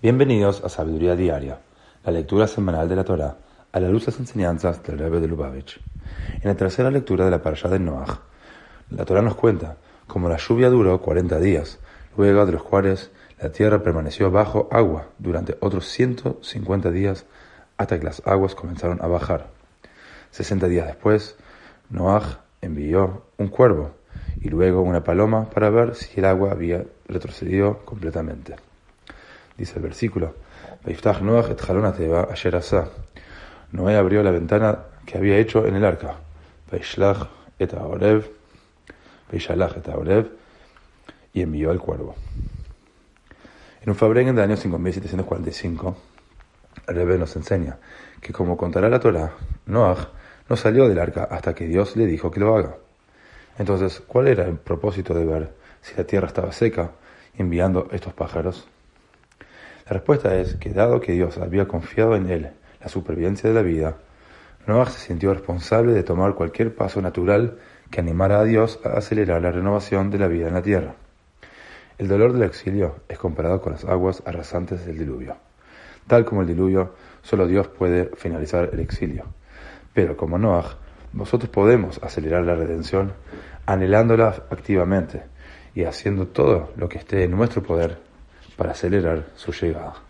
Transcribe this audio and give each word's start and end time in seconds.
Bienvenidos 0.00 0.62
a 0.62 0.68
Sabiduría 0.68 1.16
Diaria, 1.16 1.58
la 2.04 2.12
lectura 2.12 2.46
semanal 2.46 2.88
de 2.88 2.94
la 2.94 3.02
Torá 3.02 3.36
a 3.72 3.80
la 3.80 3.88
luz 3.88 4.06
de 4.06 4.12
las 4.12 4.20
enseñanzas 4.20 4.80
del 4.84 4.96
Rebbe 4.96 5.18
de 5.18 5.26
Lubavitch. 5.26 5.80
En 6.34 6.44
la 6.44 6.54
tercera 6.54 6.88
lectura 6.88 7.24
de 7.24 7.32
la 7.32 7.42
parashá 7.42 7.68
de 7.68 7.80
Noach, 7.80 8.20
la 8.90 9.04
Torá 9.04 9.22
nos 9.22 9.34
cuenta 9.34 9.76
cómo 10.06 10.28
la 10.28 10.36
lluvia 10.36 10.70
duró 10.70 11.00
40 11.02 11.40
días, 11.40 11.80
luego 12.16 12.46
de 12.46 12.52
los 12.52 12.62
cuales 12.62 13.10
la 13.42 13.50
tierra 13.50 13.82
permaneció 13.82 14.30
bajo 14.30 14.68
agua 14.70 15.08
durante 15.18 15.58
otros 15.58 15.86
150 15.88 16.92
días 16.92 17.26
hasta 17.76 17.98
que 17.98 18.04
las 18.04 18.24
aguas 18.24 18.54
comenzaron 18.54 19.02
a 19.02 19.08
bajar. 19.08 19.48
60 20.30 20.68
días 20.68 20.86
después, 20.86 21.36
Noach 21.90 22.38
envió 22.60 23.24
un 23.36 23.48
cuervo 23.48 23.90
y 24.40 24.48
luego 24.48 24.80
una 24.80 25.02
paloma 25.02 25.50
para 25.50 25.70
ver 25.70 25.96
si 25.96 26.20
el 26.20 26.26
agua 26.26 26.52
había 26.52 26.84
retrocedido 27.08 27.84
completamente 27.84 28.67
dice 29.58 29.74
el 29.76 29.82
versículo. 29.82 30.34
Noé 33.72 33.96
abrió 33.96 34.22
la 34.22 34.30
ventana 34.30 34.78
que 35.04 35.18
había 35.18 35.36
hecho 35.36 35.66
en 35.66 35.74
el 35.74 35.84
arca. 35.84 36.14
Y 41.34 41.42
envió 41.42 41.70
al 41.70 41.78
cuervo. 41.78 42.14
En 43.82 43.90
un 43.90 43.96
Fabrengen 43.96 44.34
del 44.34 44.44
año 44.44 44.56
5745, 44.56 45.96
el 46.88 47.18
nos 47.18 47.36
enseña 47.36 47.78
que, 48.20 48.32
como 48.32 48.56
contará 48.56 48.88
la 48.88 49.00
Torah, 49.00 49.32
Noah 49.66 50.10
no 50.48 50.56
salió 50.56 50.88
del 50.88 50.98
arca 50.98 51.24
hasta 51.30 51.54
que 51.54 51.66
Dios 51.66 51.96
le 51.96 52.06
dijo 52.06 52.30
que 52.30 52.40
lo 52.40 52.56
haga. 52.56 52.76
Entonces, 53.58 54.00
¿cuál 54.06 54.28
era 54.28 54.46
el 54.46 54.56
propósito 54.56 55.14
de 55.14 55.26
ver 55.26 55.54
si 55.82 55.94
la 55.96 56.04
tierra 56.04 56.28
estaba 56.28 56.52
seca 56.52 56.92
enviando 57.36 57.88
estos 57.92 58.14
pájaros? 58.14 58.66
La 59.88 59.94
respuesta 59.94 60.36
es 60.36 60.56
que 60.56 60.68
dado 60.68 61.00
que 61.00 61.12
Dios 61.12 61.38
había 61.38 61.66
confiado 61.66 62.14
en 62.14 62.28
él 62.28 62.50
la 62.78 62.88
supervivencia 62.88 63.48
de 63.48 63.54
la 63.54 63.62
vida, 63.62 63.96
Noah 64.66 64.90
se 64.90 64.98
sintió 64.98 65.32
responsable 65.32 65.94
de 65.94 66.02
tomar 66.02 66.34
cualquier 66.34 66.74
paso 66.74 67.00
natural 67.00 67.56
que 67.90 68.00
animara 68.00 68.38
a 68.38 68.44
Dios 68.44 68.80
a 68.84 68.98
acelerar 68.98 69.40
la 69.40 69.50
renovación 69.50 70.10
de 70.10 70.18
la 70.18 70.28
vida 70.28 70.48
en 70.48 70.52
la 70.52 70.60
tierra. 70.60 70.94
El 71.96 72.06
dolor 72.06 72.34
del 72.34 72.42
exilio 72.42 72.96
es 73.08 73.18
comparado 73.18 73.62
con 73.62 73.72
las 73.72 73.86
aguas 73.86 74.22
arrasantes 74.26 74.84
del 74.84 74.98
diluvio. 74.98 75.36
Tal 76.06 76.26
como 76.26 76.42
el 76.42 76.48
diluvio, 76.48 76.92
solo 77.22 77.46
Dios 77.46 77.68
puede 77.68 78.10
finalizar 78.14 78.68
el 78.70 78.80
exilio. 78.80 79.24
Pero 79.94 80.18
como 80.18 80.36
Noah, 80.36 80.76
nosotros 81.14 81.48
podemos 81.48 81.98
acelerar 82.02 82.42
la 82.42 82.56
redención 82.56 83.14
anhelándola 83.64 84.44
activamente 84.50 85.22
y 85.74 85.84
haciendo 85.84 86.26
todo 86.26 86.74
lo 86.76 86.90
que 86.90 86.98
esté 86.98 87.24
en 87.24 87.30
nuestro 87.30 87.62
poder 87.62 88.07
para 88.58 88.72
acelerar 88.72 89.24
su 89.36 89.52
llegada. 89.52 90.07